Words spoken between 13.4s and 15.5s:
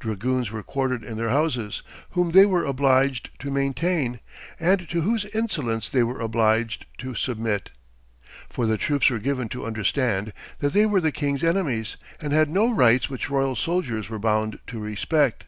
soldiers were bound to respect.